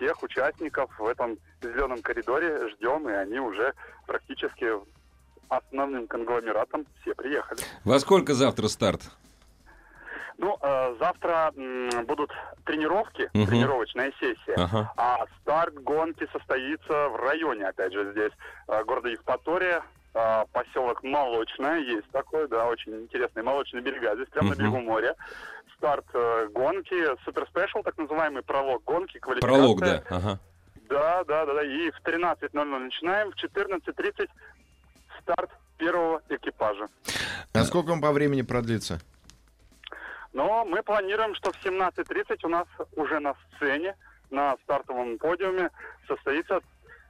[0.00, 3.74] всех участников в этом зеленом коридоре ждем, и они уже
[4.06, 4.66] практически
[5.48, 7.60] основным конгломератом все приехали.
[7.84, 9.02] Во сколько завтра старт?
[10.38, 12.30] Ну, э, завтра м, будут
[12.64, 13.46] тренировки, Мгм.
[13.46, 14.54] тренировочная сессия.
[14.56, 14.90] Ага.
[14.96, 18.32] А старт гонки состоится в районе, опять же, здесь
[18.68, 19.82] э, города Евпатория,
[20.14, 24.58] э, поселок Молочное, есть такой, да, очень интересный молочный берега, здесь прямо Мгм.
[24.58, 25.14] на берегу моря.
[25.76, 29.58] Старт э, гонки, супер спешл, так называемый пролог гонки, квалификация.
[29.58, 30.02] Пролог, да.
[30.10, 30.38] Ага.
[30.88, 31.62] Да, да, да, да.
[31.62, 34.28] И в 13.00 начинаем, в 14.30
[35.22, 36.86] старт первого экипажа.
[37.54, 39.00] А сколько он по времени продлится?
[40.32, 43.96] Но мы планируем, что в 17.30 у нас уже на сцене,
[44.30, 45.70] на стартовом подиуме
[46.06, 46.60] состоится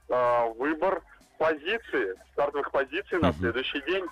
[0.09, 1.03] э, выбор
[1.45, 3.39] позиции, стартовых позиций на Мгм.
[3.39, 4.05] следующий день.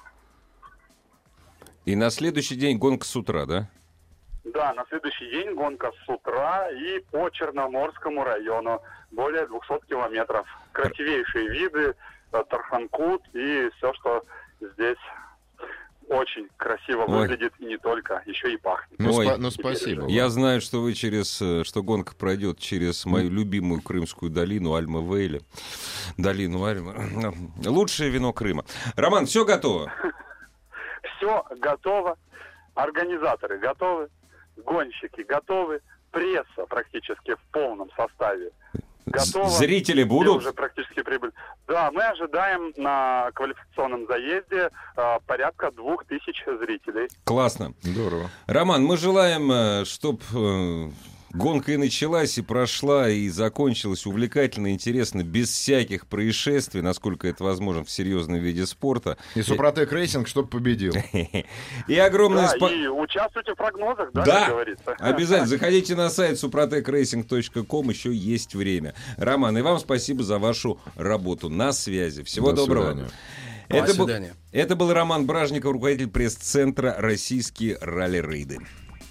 [1.85, 3.69] И на следующий день гонка с утра, да?
[4.45, 8.81] Да, на следующий день гонка с утра и по Черноморскому району.
[9.11, 10.47] Более 200 километров.
[10.71, 11.95] Красивейшие виды,
[12.31, 14.25] э, Тарханкут и все, что
[14.59, 14.97] здесь
[16.09, 17.19] очень красиво Ой.
[17.19, 18.99] выглядит и не только, еще и пахнет.
[18.99, 19.27] Ну, Ой.
[19.27, 20.07] спа- ну, спасибо.
[20.07, 25.41] Я знаю, что вы через, э, что гонка пройдет через мою любимую крымскую долину Альма-Вейли.
[26.17, 27.33] Долину Альма.
[27.65, 28.65] Лучшее вино Крыма.
[28.95, 29.91] Роман, все готово?
[31.17, 32.17] Все готово,
[32.75, 34.07] организаторы готовы,
[34.55, 38.51] гонщики готовы, пресса практически в полном составе
[39.11, 39.49] готова.
[39.49, 40.37] Зрители Все будут?
[40.37, 41.31] уже практически прибыли.
[41.67, 47.07] Да, мы ожидаем на квалификационном заезде э, порядка двух тысяч зрителей.
[47.23, 47.73] Классно.
[47.81, 48.29] Здорово.
[48.47, 50.91] Роман, мы желаем, чтобы
[51.33, 57.83] гонка и началась, и прошла, и закончилась увлекательно, интересно, без всяких происшествий, насколько это возможно
[57.83, 59.17] в серьезном виде спорта.
[59.35, 60.93] И Suprotec Racing, чтобы победил.
[61.87, 62.71] И огромное Да, спасибо.
[62.83, 64.39] и участвуйте в прогнозах, да, Да.
[64.41, 64.91] как говорится.
[64.99, 68.93] Обязательно заходите на сайт suprotecracing.com, еще есть время.
[69.17, 71.49] Роман, и вам спасибо за вашу работу.
[71.49, 72.23] На связи.
[72.23, 72.85] Всего До доброго.
[72.91, 73.09] свидания.
[73.69, 74.33] До Это был, свидания.
[74.51, 78.57] это был Роман Бражников, руководитель пресс-центра «Российские ралли-рейды».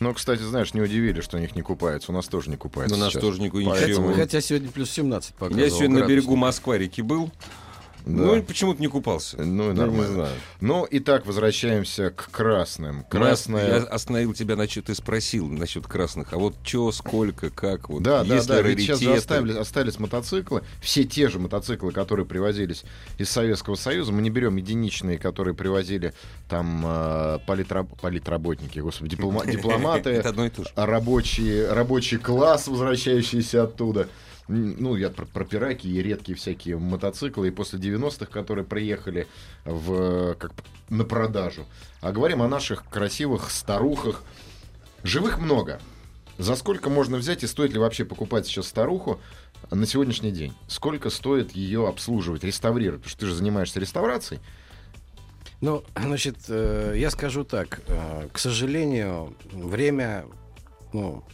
[0.00, 2.12] Ну, кстати, знаешь, не удивили, что у них не купаются.
[2.12, 2.96] У нас тоже не купаются.
[2.96, 3.22] У нас сейчас.
[3.22, 4.12] тоже никакой Поэтому- ничего.
[4.22, 5.60] Хотя сегодня плюс 17 показывал.
[5.64, 6.22] Я сегодня на градусник.
[6.22, 7.30] берегу Москва-реки был.
[8.08, 8.22] Да.
[8.22, 9.36] Ну, и почему-то не купался.
[9.42, 10.06] Ну, и нормально.
[10.14, 10.34] знаю.
[10.62, 13.04] Ну, итак, возвращаемся к красным.
[13.10, 13.80] Красная...
[13.80, 16.32] Я остановил тебя насчет, ты спросил насчет красных.
[16.32, 19.18] А вот что, сколько, как, вот Да, да, есть да, ли ведь сейчас же раритеты?
[19.34, 22.84] оставили, остались мотоциклы, все те же мотоциклы, которые привозились
[23.18, 24.10] из Советского Союза.
[24.10, 26.14] Мы не берем единичные, которые привозили
[26.48, 30.70] там э, политраб- политработники, господи, диплома- дипломаты, Это одно и то же.
[30.76, 34.08] а рабочий, рабочий класс, возвращающийся оттуда.
[34.48, 39.26] Ну, я про, про пираки и редкие всякие мотоциклы, и после 90-х, которые приехали
[39.66, 40.52] в, как,
[40.88, 41.66] на продажу.
[42.00, 44.22] А говорим о наших красивых старухах.
[45.04, 45.80] Живых много.
[46.38, 49.20] За сколько можно взять и стоит ли вообще покупать сейчас старуху
[49.70, 50.54] на сегодняшний день?
[50.66, 53.02] Сколько стоит ее обслуживать, реставрировать?
[53.02, 54.40] Потому что ты же занимаешься реставрацией.
[55.60, 57.80] Ну, значит, э, я скажу так.
[57.88, 60.24] э, К сожалению, время,
[60.92, 61.24] ну,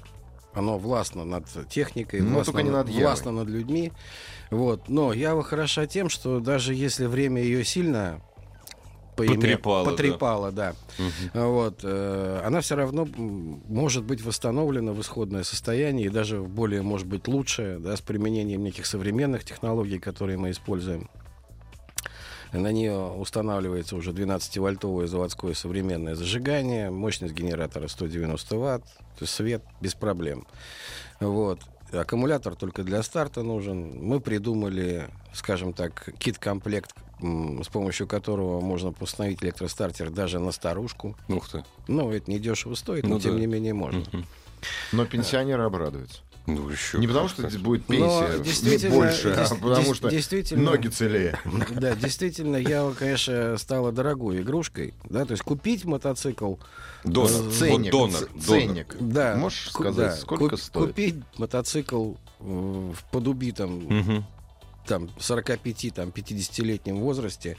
[0.55, 3.03] оно властно над техникой, Ну, властно, не над Явой.
[3.03, 3.93] властно над людьми.
[4.51, 4.89] Вот.
[4.89, 8.21] Но Ява хороша тем, что даже если время ее сильно
[9.17, 9.91] поиме- Потрепало, да.
[9.91, 10.75] потрепало, да.
[11.35, 16.83] Вот, э, она все равно может быть восстановлена в исходное состояние и даже в более,
[16.83, 21.09] может быть, лучшее, да, с применением неких современных технологий, которые мы используем.
[22.55, 29.63] На нее устанавливается уже 12-вольтовое заводское современное зажигание, мощность генератора 190 ватт, то есть свет
[29.81, 30.47] без проблем.
[31.19, 31.59] Вот.
[31.93, 33.99] Аккумулятор только для старта нужен.
[34.01, 41.17] Мы придумали, скажем так, кит-комплект, с помощью которого можно установить электростартер даже на старушку.
[41.29, 41.65] Ух ты.
[41.89, 43.41] Ну, это не дешево стоит, но Ну тем да.
[43.41, 44.05] не менее можно.
[44.93, 46.21] Но пенсионеры обрадуются.
[46.47, 46.99] Ну, еще.
[46.99, 51.39] Не потому, что будет пенсия действительно- больше, а потому дес- что действительно- ноги целее.
[51.71, 54.93] Да, действительно, я, конечно, стала дорогой игрушкой.
[55.09, 56.57] Да, то есть купить мотоцикл
[57.05, 57.31] Донор.
[57.31, 58.11] Э, Вот Ценник, донор.
[58.21, 58.43] ц- донор.
[58.45, 58.97] ценник.
[59.01, 59.37] Да.
[59.37, 60.87] Можешь сказать, да, сколько куп- стоит?
[60.89, 64.25] Купить мотоцикл э, в подубитом Мгм.
[64.87, 67.57] там 45 там 50-летнем возрасте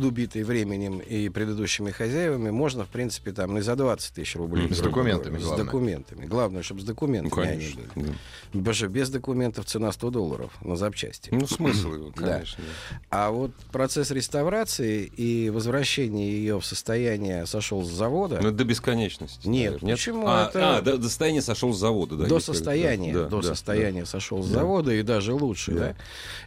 [0.00, 4.68] подубитый временем и предыдущими хозяевами, можно, в принципе, там и за 20 тысяч рублей.
[4.70, 5.56] С документами, говоря.
[5.62, 6.26] С документами.
[6.26, 7.80] Главное, чтобы с Ну, документами они конечно.
[7.94, 8.08] были.
[8.08, 8.12] да.
[8.52, 11.30] Потому что без документов цена 100 долларов на запчасти.
[11.32, 12.22] Ну, смысл его, Да.
[12.34, 12.62] конечно.
[12.62, 13.00] да.
[13.08, 19.48] А вот процесс реставрации и возвращения ее в состояние сошел с завода Ну, до бесконечности.
[19.48, 20.26] Нет, наверное, почему?
[20.26, 22.16] А, Это- а, до, до состояния сошел с завода.
[22.16, 24.58] Да, до состояния, да, до да, состояния сошел с Да.
[24.60, 25.80] завода и даже лучше, Да.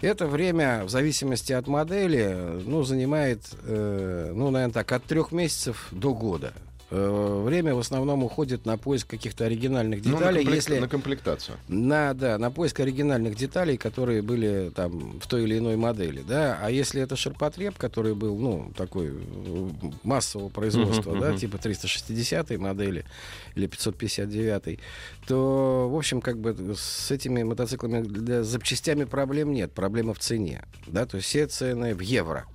[0.01, 0.07] да.
[0.07, 5.87] Это время, в зависимости от модели, ну, занимает, э, ну, наверное, так, от трех месяцев
[5.91, 6.53] до года.
[6.91, 10.87] Э, время в основном уходит на поиск каких-то оригинальных Ну, на, деталей, комплект- если на
[10.89, 11.57] комплектацию.
[11.67, 16.57] на, да, на поиск оригинальных деталей, которые были там в той или иной модели, да.
[16.59, 19.69] А если это ширпотреб, который был, ну, такой э,
[20.01, 21.37] массового производства, Мгм, да, мгм.
[21.37, 23.05] типа 360 модели
[23.53, 24.79] или 559,
[25.27, 29.71] то, в общем, как бы с этими мотоциклами для запчастями проблем нет.
[29.73, 32.47] Проблема в цене, да, то есть все цены в евро.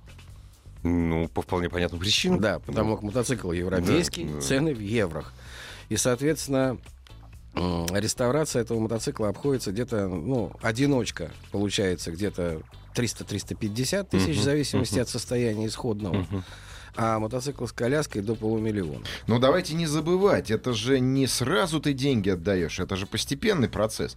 [0.85, 2.39] Ну, по вполне понятным причинам.
[2.39, 4.41] Да, потому как мотоцикл европейский, Да, да.
[4.41, 5.33] цены в еврох.
[5.89, 6.77] И, соответственно,
[7.55, 12.61] реставрация этого мотоцикла обходится где-то, ну, одиночка получается где-то
[12.95, 15.01] 300-350 тысяч, Мгм, в зависимости мгм.
[15.01, 16.17] от состояния исходного.
[16.17, 16.43] Мгм.
[16.97, 19.03] А мотоцикл с коляской до полумиллиона.
[19.27, 24.15] Но давайте не забывать, это же не сразу ты деньги отдаешь, это же постепенный процесс.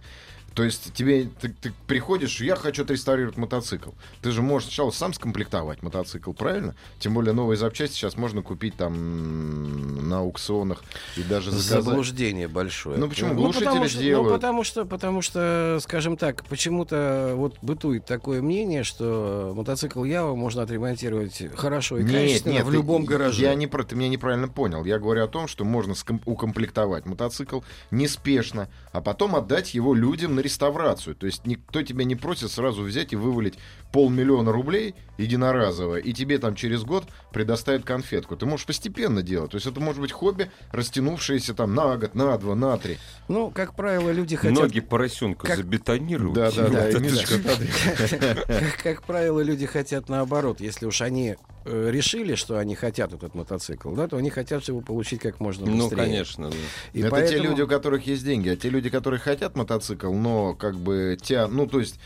[0.59, 3.91] То есть тебе ты, ты приходишь, я хочу отреставрировать мотоцикл.
[4.21, 6.75] Ты же можешь сначала сам скомплектовать мотоцикл, правильно?
[6.99, 10.83] Тем более новые запчасти сейчас можно купить там на аукционах
[11.15, 11.85] и даже заказать.
[11.85, 12.97] Заблуждение большое.
[12.97, 13.33] Ну, почему?
[13.33, 14.27] Ну, Глушители потому что, делают.
[14.27, 20.35] Ну, потому что, потому что, скажем так, почему-то вот бытует такое мнение, что мотоцикл Ява
[20.35, 23.43] можно отремонтировать хорошо и качественно в ты- любом гараже.
[23.43, 24.83] Я не про, ты меня неправильно понял.
[24.83, 30.35] Я говорю о том, что можно ском- укомплектовать мотоцикл неспешно, а потом отдать его людям
[30.35, 31.15] на реставрацию.
[31.15, 33.55] То есть никто тебя не просит сразу взять и вывалить
[33.91, 38.35] полмиллиона рублей единоразово, и тебе там через год предоставят конфетку.
[38.35, 39.51] Ты можешь постепенно делать.
[39.51, 42.97] То есть это может быть хобби, растянувшееся там на год, на два, на три.
[43.27, 44.57] Ну, как правило, люди хотят...
[44.57, 46.33] Ноги поросенка как- забетонируют.
[46.33, 46.89] Да, да, да.
[48.83, 50.61] Как, правило, люди хотят наоборот.
[50.61, 55.21] Если уж они решили, что они хотят этот мотоцикл, да, то они хотят его получить
[55.21, 55.81] как можно быстрее.
[55.81, 56.49] Ну, конечно.
[56.49, 56.55] да.
[56.93, 60.11] И это те поэтому- люди, у которых есть деньги, а те люди, которые хотят мотоцикл,
[60.13, 61.99] но как бы тя, ну то есть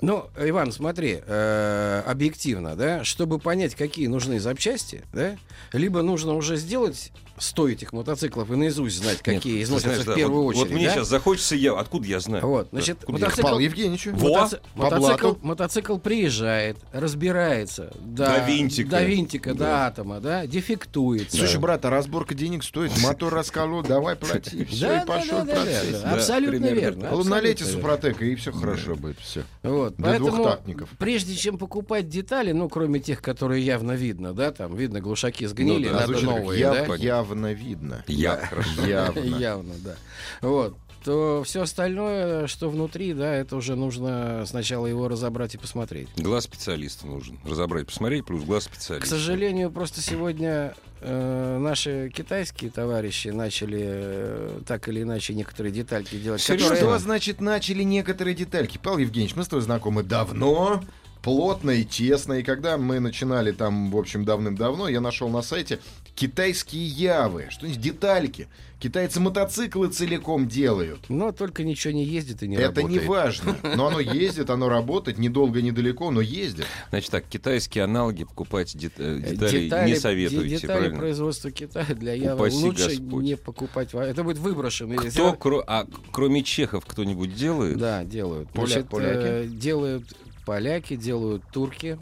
[0.00, 5.36] Ну, Иван, смотри, э, объективно, да, чтобы понять, какие нужны запчасти, да,
[5.72, 10.06] либо нужно уже сделать 100 этих мотоциклов и наизусть знать, какие Нет, износятся знаешь, в
[10.06, 10.66] да, первую вот, очередь.
[10.66, 10.94] Вот мне да?
[10.94, 11.78] сейчас захочется я.
[11.78, 12.44] Откуда я знаю?
[12.46, 14.10] Вот, Да, значит, откуда я- мотоцикл- Павел Евгеньевичу.
[14.14, 14.28] Во!
[14.28, 18.90] Мотоци- мотоцикл, мотоцикл приезжает, разбирается до, До винтика.
[18.90, 19.58] до, винтика, Да.
[19.58, 21.36] до атома, да, дефектуется.
[21.36, 24.64] Слушай, брат, а разборка денег стоит, мотор расколол, давай плати.
[24.70, 26.02] Все, да, и пошел да, да, да, процесс.
[26.02, 27.24] да, абсолютно верно.
[27.24, 29.18] налейте супротека, и все хорошо будет.
[29.20, 29.44] Все.
[29.62, 30.90] Вот, Для поэтому, двухтактников.
[30.98, 35.86] прежде чем покупать детали, ну, кроме тех, которые явно видно, да, там, видно, глушаки сгнили,
[35.86, 36.94] Ну да, надо Звучит как новые, яв- да?
[36.96, 38.04] Явно видно.
[38.06, 38.50] Я.
[38.86, 39.18] Явно.
[39.38, 39.96] Явно, да.
[40.42, 40.76] Вот.
[41.04, 46.08] То все остальное, что внутри, да, это уже нужно сначала его разобрать и посмотреть.
[46.16, 47.38] Глаз специалиста нужен.
[47.44, 49.08] Разобрать, посмотреть, плюс глаз К специалиста.
[49.10, 56.40] сожалению, просто сегодня э, наши китайские товарищи начали э, так или иначе некоторые детальки делать.
[56.40, 56.74] Серьезно?
[56.74, 58.78] которые- Что значит начали некоторые детальки?
[58.82, 60.82] Павел Евгеньевич, мы с тобой знакомы давно,
[61.22, 62.34] плотно и тесно.
[62.34, 65.78] И когда мы начинали там, в общем, давным-давно, я нашел на сайте
[66.14, 67.46] китайские явы.
[67.50, 68.48] Что есть детальки.
[68.80, 71.00] Китайцы мотоциклы целиком делают.
[71.08, 72.90] Но только ничего не ездит и не Это работает.
[73.02, 73.56] не важно.
[73.76, 76.64] Но оно ездит, оно работает, недолго, недалеко, но ездит.
[76.90, 80.98] Значит так, китайские аналоги покупать дет- э, Э, детали, не советуете, де- детали правильно?
[80.98, 83.24] производства Китая для Явы Упаси лучше Господь.
[83.24, 83.88] не покупать.
[83.94, 84.94] Это будет выброшено.
[84.94, 87.78] Кто, сделать- кро- а кроме чехов, кто-нибудь делает?
[87.78, 88.48] Да, делают.
[88.50, 89.18] Поля- Значит, поляки?
[89.26, 90.04] э, делают
[90.52, 91.98] поляки, делают турки.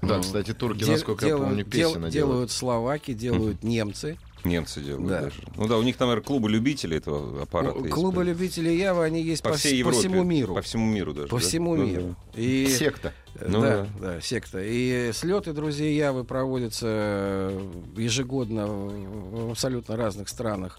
[0.00, 2.12] Да, Ну, кстати, турки, де- насколько я делают- помню, дел- делают.
[2.14, 4.16] делают словаки, делают немцы.
[4.44, 5.20] Немцы делают Да.
[5.22, 5.42] даже.
[5.56, 7.74] Ну да, у них там, наверное, клубы любителей этого аппарата.
[7.76, 7.94] Ну, есть.
[7.94, 9.98] Клубы любителей Явы, они есть по по, всей вс- по Европе.
[9.98, 10.54] всему миру.
[10.54, 11.28] По всему миру даже.
[11.28, 11.42] По да?
[11.42, 12.16] всему Ну, миру.
[12.36, 13.12] И, Секта.
[13.34, 14.60] э, Ну да, да, секта.
[14.62, 20.78] И слеты друзей Явы проводятся э, ежегодно в в абсолютно разных странах.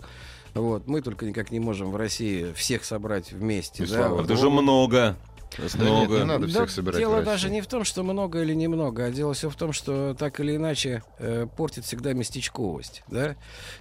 [0.56, 0.88] Вот.
[0.88, 3.84] Мы только никак не можем в России всех собрать вместе.
[3.84, 3.96] И да.
[3.98, 4.26] слава Вот.
[4.26, 5.18] Это же много.
[5.58, 6.18] Да нет, много.
[6.18, 9.12] не надо Да всех собирать дело даже не в том, что много или немного, а
[9.12, 13.04] дело все в том, что так или иначе э, портит всегда местечковость.
[13.08, 13.36] Да?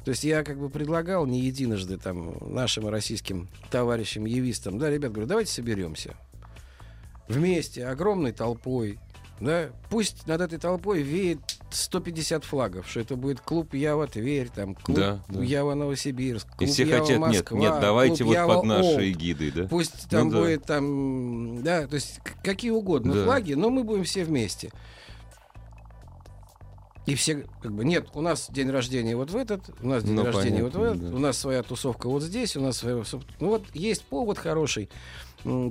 [0.04, 5.12] То есть я как бы предлагал не единожды там нашим российским товарищам, явистам, да, ребят,
[5.12, 6.16] говорю, давайте соберемся
[7.28, 8.98] вместе, огромной толпой,
[9.40, 14.74] да, пусть над этой толпой веет 150 флагов, что это будет клуб Ява Тверь, там,
[14.74, 15.42] клуб Да, да.
[15.42, 18.64] Ява Новосибирск, И клуб все Ява хотят, нет, Москва, нет, давайте клуб вот Ява под
[18.64, 19.02] наши Олд.
[19.02, 19.66] эгидой, да?
[19.68, 20.38] Пусть там Ну да.
[20.40, 23.24] будет там, да, то есть какие угодно Да.
[23.24, 24.70] флаги, но мы будем все вместе.
[27.06, 30.12] И все, как бы, нет, у нас день рождения вот в этот, у нас день
[30.14, 31.16] Ну, рождения вот в понятно, этот, да.
[31.16, 33.02] у нас своя тусовка вот здесь, у нас своя...
[33.40, 34.90] Ну вот есть повод хороший.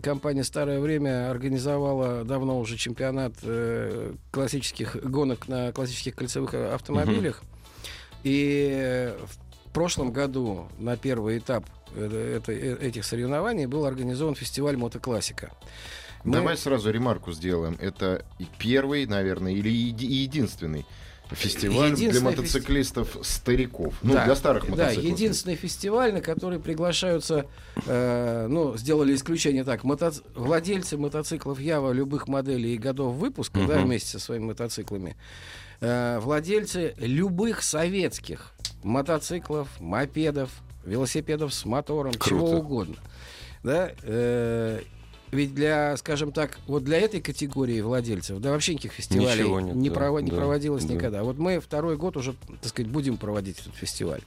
[0.02, 7.44] Компания «Старое время» организовала давно уже чемпионат э, классических гонок на классических кольцевых э, автомобилях.
[8.24, 9.18] И э,
[9.68, 15.52] в прошлом году на первый этап это- этих соревнований был организован фестиваль «Мотоклассика».
[16.24, 17.78] Мы- Давай сразу ремарку сделаем.
[17.80, 20.86] Это и первый, наверное, или еди- единственный
[21.32, 23.96] фестиваль для мотоциклистов стариков.
[24.02, 25.06] Ну, Да, для старых Да, мотоциклов.
[25.06, 27.46] единственный фестиваль, на который приглашаются,
[27.86, 33.76] э, ну, сделали исключение так, мотоц- владельцы мотоциклов Ява любых моделей и годов выпуска, да,
[33.78, 33.86] Мгм.
[33.88, 35.16] вместе со своими мотоциклами,
[35.82, 40.50] э, владельцы любых советских мотоциклов, мопедов,
[40.86, 42.56] велосипедов с мотором, чего Круто.
[42.58, 42.96] угодно.
[43.64, 44.82] Да, э,
[45.32, 49.90] ведь для, скажем так, вот для этой категории владельцев, да вообще никаких фестивалей нет, не,
[49.90, 50.94] да, прово- не да, проводилось да.
[50.94, 51.24] никогда.
[51.24, 54.22] Вот мы второй год уже, так сказать, будем проводить этот фестиваль.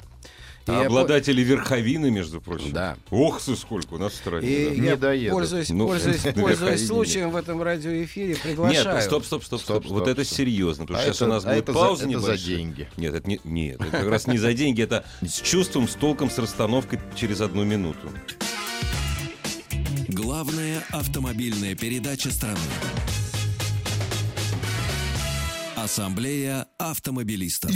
[0.67, 2.73] И А я обладатели верховины, между прочим.
[2.73, 2.99] Да.
[3.11, 4.47] Ох, ты сколько у нас в стране.
[4.47, 4.75] И да.
[4.77, 5.33] Не я, доедут.
[5.33, 8.95] пользуясь, Ну, пользуясь, пользуясь случаем в этом радиоэфире, приглашаю.
[8.97, 9.83] Нет, стоп, стоп, стоп, стоп.
[9.83, 10.37] Стоп, Вот стоп, это стоп.
[10.37, 12.19] серьезно, потому А что сейчас это- у нас а будет это за- пауза это за
[12.27, 12.47] небольшая.
[12.47, 12.89] деньги.
[12.99, 16.31] Нет, это не, нет, это как раз не за деньги, это с чувством, с толком,
[16.31, 18.11] с расстановкой через одну минуту.
[20.31, 22.61] Главная автомобильная передача страны.
[25.75, 27.73] Ассамблея автомобилистов.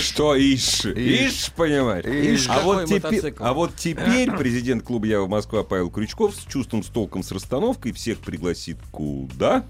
[0.00, 0.86] Что ишь?
[0.86, 2.06] Ишь, понимаешь?
[2.06, 6.46] Ишь, а, какой вот теперь, а вот теперь президент клуба Ява Москва Павел Крючков с
[6.50, 9.66] чувством, с толком, с расстановкой всех пригласит куда?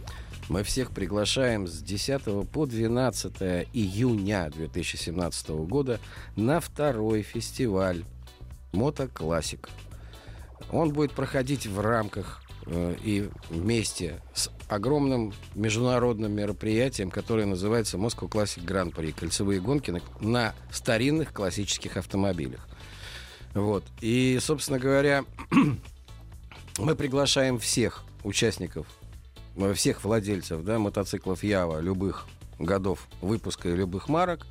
[0.48, 5.98] Мы всех приглашаем с 10 по 12 июня 2017 года
[6.36, 8.04] на второй фестиваль
[8.70, 9.68] «Мотоклассик».
[10.70, 18.28] Он будет проходить в рамках э, и вместе с огромным международным мероприятием, которое называется Moscow
[18.28, 19.12] Classic Grand Prix.
[19.18, 22.66] Кольцевые гонки на, на старинных классических автомобилях.
[23.54, 23.84] Вот.
[24.00, 25.24] И, собственно говоря,
[26.78, 28.86] мы приглашаем всех участников
[29.56, 32.26] э, всех владельцев да, мотоциклов Ява любых
[32.58, 34.46] годов выпуска и любых марок.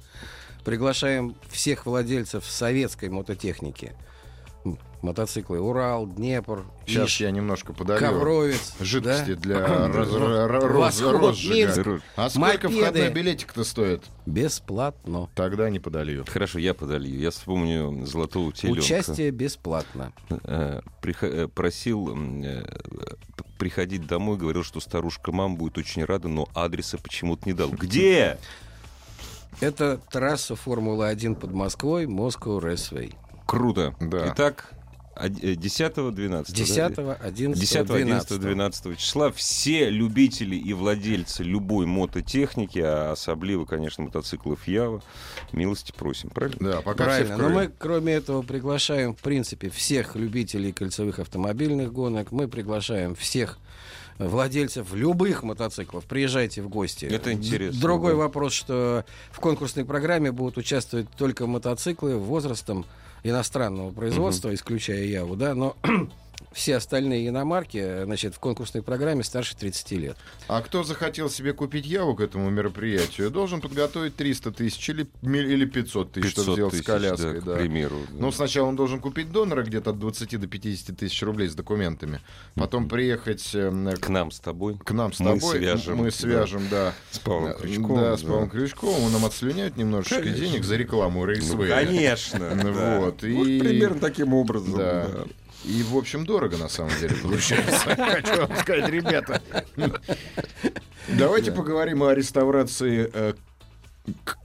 [0.63, 3.93] Приглашаем всех владельцев советской мототехники.
[5.01, 7.99] Мотоциклы Урал, Днепр, Сейчас Иш, я немножко подолью.
[8.07, 8.73] Ковровец.
[8.79, 9.39] Жидкости да?
[9.39, 9.55] для
[9.87, 11.55] роз- Восход, розжига.
[11.55, 12.03] Минск.
[12.15, 12.81] А сколько Мопеды.
[12.83, 14.03] входной билетик-то стоит?
[14.27, 15.27] Бесплатно.
[15.33, 16.23] Тогда не подолью.
[16.27, 17.19] Хорошо, я подолью.
[17.19, 18.79] Я вспомню золотого теленка.
[18.79, 20.13] Участие бесплатно.
[20.43, 22.63] Э, прихо- э, просил э,
[23.57, 27.69] приходить домой, говорил, что старушка мама будет очень рада, но адреса почему-то не дал.
[27.71, 28.37] Где?
[29.59, 33.15] Это трасса Формулы-1 под Москвой, Moscow Raceway.
[33.51, 33.93] Круто.
[33.99, 34.31] Да.
[34.33, 34.73] Итак,
[35.13, 36.53] од- э, 10-12.
[36.53, 38.39] 10, 11, 10, 11, 12.
[38.39, 45.03] 12 числа все любители и владельцы любой мототехники, а особливо, конечно, мотоциклов Ява,
[45.51, 46.71] милости просим, правильно?
[46.71, 47.35] Да, пока Правильно.
[47.35, 52.31] Но мы, кроме этого, приглашаем, в принципе, всех любителей кольцевых автомобильных гонок.
[52.31, 53.57] Мы приглашаем всех
[54.17, 56.05] владельцев любых мотоциклов.
[56.05, 57.03] Приезжайте в гости.
[57.03, 58.19] Это интересно, Другой да.
[58.19, 62.85] вопрос, что в конкурсной программе будут участвовать только мотоциклы возрастом
[63.23, 65.75] иностранного производства, исключая Яву, да, но
[66.51, 70.17] все остальные иномарки, значит, в конкурсной программе старше 30 лет.
[70.47, 75.65] А кто захотел себе купить Яву к этому мероприятию, должен подготовить 300 тысяч или, или
[75.65, 77.33] 500 тысяч, чтобы 500 сделать тысяч, с коляской.
[77.33, 77.55] да, да.
[77.55, 77.97] к примеру.
[78.11, 82.19] Ну, сначала он должен купить донора где-то от 20 до 50 тысяч рублей с документами.
[82.55, 84.77] Потом приехать э, к нам с тобой.
[84.77, 85.57] к нам с Мы тобой.
[85.57, 86.11] свяжем, Мы да.
[86.11, 86.93] свяжем, да.
[87.11, 88.27] С Павлом Да, Крючковым, Да, с да.
[88.27, 89.03] Павлом Крючковым.
[89.05, 90.45] Он нам отслюняет немножечко Конечно.
[90.45, 91.69] денег за рекламу Ну, Рейсвей.
[91.69, 92.55] конечно.
[92.61, 92.99] Ну, да.
[92.99, 94.77] вот, Вот и- примерно таким образом.
[94.77, 95.07] Да.
[95.07, 95.23] да.
[95.63, 97.95] И, в общем, дорого, на самом деле, получается.
[97.95, 99.41] Хочу вам сказать, ребята.
[101.07, 103.33] Давайте поговорим о реставрации э,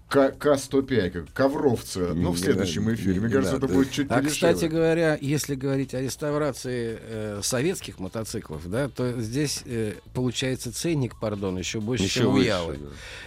[0.09, 2.12] к- К- К-105, как ковровца.
[2.14, 3.19] Ну, в следующем эфире.
[3.21, 4.55] Мне не кажется, это будет чуть А, подешевле.
[4.55, 11.19] кстати говоря, если говорить о реставрации э, советских мотоциклов, да, то здесь э, получается ценник,
[11.19, 12.79] пардон, еще больше, Еще чем у Явы.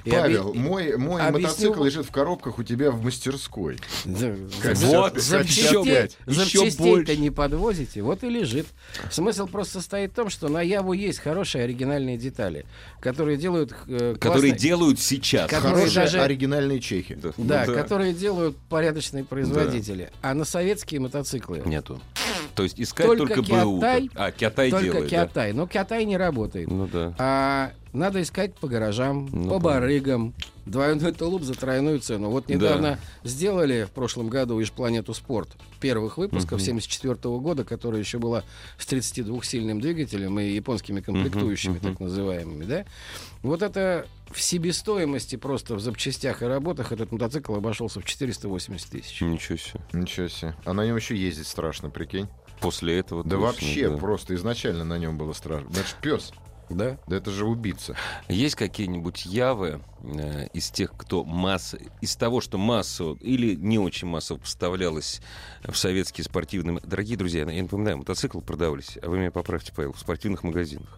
[0.06, 0.12] да.
[0.22, 3.78] Павел, объяс- мой, мой объясню- мотоцикл лежит в коробках у тебя в мастерской.
[4.06, 4.38] За-
[4.76, 8.68] Вот, запчастей, запчастей-то не подвозите, вот и лежит.
[9.12, 12.66] Смысл просто состоит в том, что на Яву есть хорошие оригинальные детали,
[13.02, 15.52] которые делают э, Которые делают сейчас.
[15.52, 17.16] Хорошие даже- оригинальные чехи.
[17.16, 20.12] Да, Да, ну которые делают порядочные производители.
[20.22, 22.00] А на советские мотоциклы Нету.
[22.56, 23.82] То есть искать только, Только БУ.
[24.16, 25.48] А, Киатай только делает, да.
[25.54, 26.68] Но Киатай не работает.
[26.70, 27.14] Ну да.
[27.18, 30.34] А надо искать по гаражам, Ну, по барыгам.
[30.66, 32.30] Двойной тулуп за тройную цену.
[32.30, 38.20] Вот недавно сделали в прошлом году «Иж Планету Спорт» первых выпусков 74 года, которая еще
[38.20, 38.44] была
[38.78, 42.86] с 32-сильным двигателем и японскими комплектующими, так называемыми, да?
[43.42, 49.22] Вот это в себестоимости просто в запчастях и работах этот мотоцикл обошелся в 480 тысяч.
[49.22, 49.82] Ничего себе.
[49.94, 50.56] Ничего себе.
[50.66, 52.28] А на нем еще ездить страшно, прикинь.
[52.60, 53.98] После этого Да точно, вообще, да.
[53.98, 55.70] просто изначально на нем было страшно.
[55.72, 56.32] Это ж пес.
[56.70, 56.98] Да?
[57.08, 57.96] Да это же убийца.
[58.28, 64.08] Есть какие-нибудь явы э, из тех, кто масса, из того, что массово или не очень
[64.08, 65.22] массово поставлялось
[65.64, 66.80] в советские спортивные...
[66.84, 70.98] Дорогие друзья, я напоминаю, мотоцикл продавались, а вы меня поправьте, Павел, в спортивных магазинах.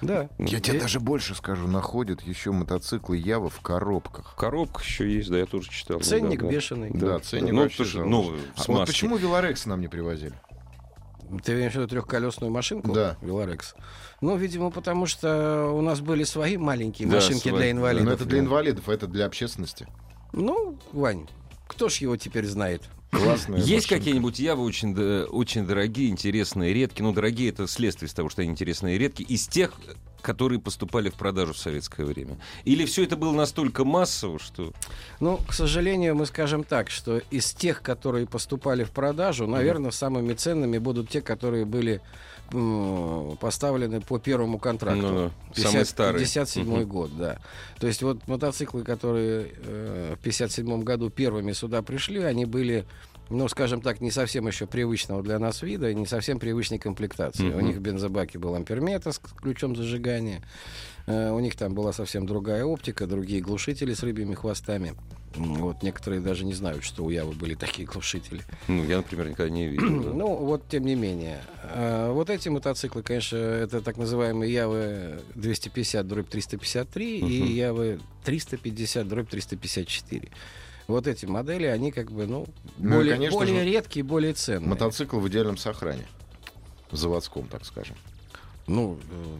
[0.00, 0.28] Да.
[0.38, 4.32] Я Э, тебе даже больше скажу, находят еще мотоциклы Ява в коробках.
[4.32, 6.00] В коробках еще есть, да, я тоже читал.
[6.00, 6.50] Ценник недавно.
[6.52, 6.90] бешеный.
[6.94, 8.08] Да, ценник ну, вообще жалко.
[8.08, 10.34] ну, А вот почему Велорекс нам не привозили?
[11.44, 12.92] Ты имеешь в виду трехколесную машинку?
[12.92, 13.16] Да.
[13.22, 13.74] Велорекс.
[14.20, 17.60] Ну, видимо, потому что у нас были свои маленькие Да, машинки свои.
[17.60, 18.06] для инвалидов.
[18.08, 19.86] Ну, это для инвалидов, а это для общественности.
[20.32, 21.28] Ну, Вань,
[21.66, 22.82] кто ж его теперь знает?
[23.10, 24.94] Классная Есть какие-нибудь явы очень,
[25.24, 27.06] очень дорогие, интересные, редкие?
[27.06, 29.28] Ну, дорогие— это следствие из того, что они интересные и редкие.
[29.28, 29.72] Из тех,
[30.20, 32.38] которые поступали в продажу в советское время?
[32.64, 34.72] Или все это было настолько массово, что...
[35.20, 40.34] Ну, к сожалению, мы скажем так, что из тех, которые поступали в продажу, наверное, самыми
[40.34, 42.02] ценными будут те, которые были
[43.40, 45.06] поставлены по первому контракту.
[45.06, 46.18] Ну, да, самые старые.
[46.20, 46.88] 57 Мгм.
[46.88, 47.38] год, да.
[47.78, 52.84] То есть вот мотоциклы, которые э, в 57 году первыми сюда пришли, они были
[53.30, 57.50] ну, скажем так, не совсем еще привычного для нас вида, не совсем привычной комплектации.
[57.50, 57.66] У Мгм.
[57.66, 60.42] них в бензобаке был амперметр с ключом зажигания.
[61.08, 64.94] Э, У них там была совсем другая оптика, другие глушители с рыбьими хвостами.
[65.36, 68.42] Вот некоторые даже не знают, что у Явы были такие глушители.
[68.66, 70.02] Ну, я, например, никогда не видел.
[70.02, 70.10] да.
[70.10, 71.40] Ну, вот тем не менее.
[71.62, 77.52] А, Вот эти мотоциклы, конечно, это так называемые Явы 250 дробь 353 и Мгм.
[77.54, 80.28] Явы 350 дробь 354.
[80.88, 82.46] Вот эти модели, они как бы, ну,
[82.78, 84.70] Ну и, более, конечно более же, редкие, более ценные.
[84.70, 86.06] Мотоцикл в идеальном сохране.
[86.90, 87.96] В заводском, так скажем.
[88.66, 89.36] Ну, э,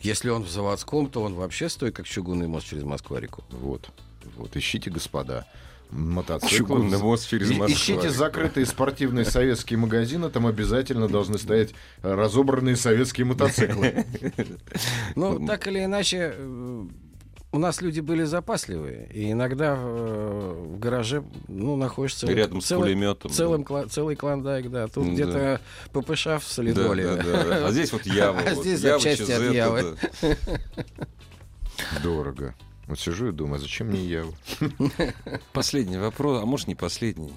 [0.00, 3.44] если он в заводском, то он вообще стоит как чугунный мост через Москву-реку.
[3.50, 3.90] Вот.
[4.36, 5.46] Вот, ищите, господа.
[5.90, 6.58] Мотоциклы.
[6.58, 7.68] Чугунный мост через Москву.
[7.68, 14.04] Ищите закрытые спортивные советские магазины, там обязательно должны стоять э, разобранные советские мотоциклы.
[15.14, 16.86] Ну, так или иначе, э,
[17.52, 22.26] у нас люди были запасливые, и иногда э, в гараже, ну, находишься...
[22.26, 23.30] Рядом с целый- пулеметом.
[23.30, 24.88] Целым, кла- целый клондайк, да.
[24.88, 25.10] Тут Да.
[25.10, 25.60] где-то
[25.92, 27.16] ППШ в Да, солидоле.
[27.16, 27.66] да, да.
[27.68, 28.40] А здесь вот Ява.
[28.46, 28.64] А вот.
[28.64, 29.96] здесь Ява, запчасти от Явы.
[30.20, 30.36] да.
[32.02, 32.54] Дорого.
[32.86, 34.24] Вот сижу и думаю, а зачем мне я
[35.52, 37.32] Последний вопрос, а может не последний.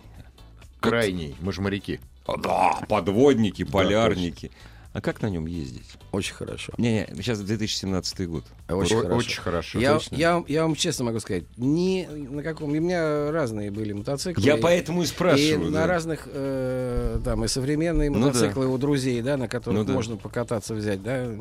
[0.80, 1.36] крайний?
[1.40, 2.00] Мы же моряки.
[2.44, 4.52] Да, подводники, полярники.
[4.92, 5.86] А как на нем ездить?
[6.12, 6.74] Очень хорошо.
[6.80, 8.44] Не-не, сейчас 2017 год.
[8.68, 9.18] Очень О- хорошо.
[9.18, 9.80] Очень хорошо.
[9.80, 10.16] Я, точно.
[10.16, 12.72] я, я вам честно могу сказать, ни на каком...
[12.72, 14.44] У меня разные были мотоциклы.
[14.44, 15.70] Я и- поэтому и И спрашиваю.
[15.70, 15.88] на да.
[15.88, 18.26] разных, э, там, и современные Ну да.
[18.28, 19.94] мотоциклы у друзей, да, на которых Ну да.
[19.94, 21.32] можно покататься, взять, да.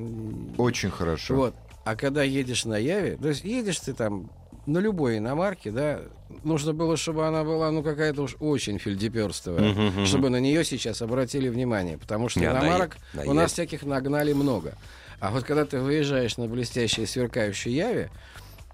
[0.59, 1.34] Очень хорошо.
[1.34, 1.55] Вот.
[1.84, 4.30] А когда едешь на Яве, то есть едешь ты там
[4.69, 6.01] на любой иномарке, да,
[6.45, 10.07] нужно было, чтобы она была, ну, какая-то уж очень фельдеперстовая, Мгм, мгм.
[10.07, 13.83] чтобы на нее сейчас обратили внимание, потому что Не, иномарок Я- на у нас всяких
[13.83, 14.75] нагнали много.
[15.21, 18.11] А вот когда ты выезжаешь на блестящей сверкающей Яве,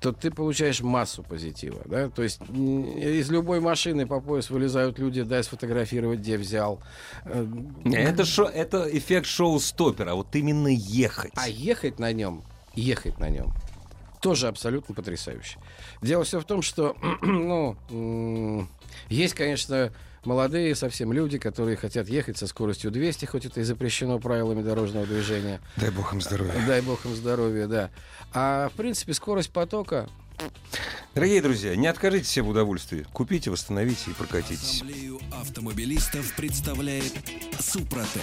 [0.00, 5.22] то ты получаешь массу позитива, да, то есть из любой машины по пояс вылезают люди,
[5.22, 6.80] дай сфотографировать, где взял.
[7.24, 7.46] Э,
[7.86, 11.32] Это, шо, это эффект шоу-стопера, а вот именно ехать.
[11.36, 12.42] А ехать на нем,
[12.74, 13.54] ехать на нем,
[14.24, 15.58] тоже абсолютно потрясающе.
[16.00, 18.66] Дело все в том, что, ну,
[19.10, 19.92] есть, конечно,
[20.24, 25.04] молодые совсем люди, которые хотят ехать со скоростью 200, хоть это и запрещено правилами дорожного
[25.04, 25.60] движения.
[25.76, 26.54] Дай бог им здоровья.
[26.66, 27.90] Дай бог им здоровья, да.
[28.32, 30.08] А, в принципе, скорость потока
[31.14, 33.06] Дорогие друзья, не откажите себе в удовольствии.
[33.12, 34.82] Купите, восстановите и прокатитесь.
[34.82, 37.12] Ассамблею автомобилистов представляет
[37.60, 38.22] Супротек.